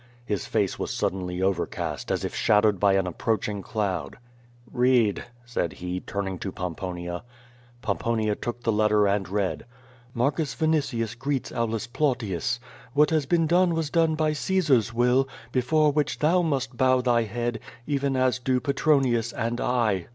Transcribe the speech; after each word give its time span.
His 0.25 0.47
face 0.47 0.79
was 0.79 0.89
suddenly 0.89 1.43
overcast, 1.43 2.09
as 2.11 2.25
if 2.25 2.33
shadowed 2.33 2.79
by 2.79 2.93
an 2.93 3.05
ap 3.05 3.19
proaching 3.19 3.61
cloud. 3.61 4.17
"Read," 4.71 5.25
said 5.45 5.73
he, 5.73 5.99
turning 5.99 6.39
to 6.39 6.51
Pomponia. 6.51 7.21
Pomponia 7.83 8.33
took 8.33 8.63
the 8.63 8.71
letter 8.71 9.05
and 9.05 9.29
read: 9.29 9.63
^Ttfarcus 10.15 10.55
Vinitius 10.55 11.13
greets 11.19 11.51
Aulus 11.51 11.85
Plautius. 11.85 12.59
What 12.95 13.11
has 13.11 13.27
been 13.27 13.45
done 13.45 13.75
was 13.75 13.91
done 13.91 14.15
by 14.15 14.33
Caesar's 14.33 14.91
will, 14.91 15.27
before 15.51 15.91
which 15.91 16.17
thou 16.17 16.41
must 16.41 16.75
bow 16.77 17.01
thy 17.01 17.21
head, 17.21 17.59
even 17.85 18.15
as 18.15 18.39
do 18.39 18.59
Petronius 18.59 19.31
and 19.33 19.61
I." 19.61 20.07